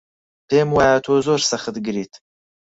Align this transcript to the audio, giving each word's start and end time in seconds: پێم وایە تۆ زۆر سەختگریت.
پێم 0.47 0.69
وایە 0.77 0.97
تۆ 1.05 1.13
زۆر 1.25 1.39
سەختگریت. 1.49 2.13